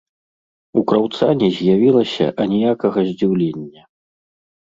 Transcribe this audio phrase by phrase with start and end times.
[0.79, 3.83] У краўца не з'явілася аніякага здзіўлення.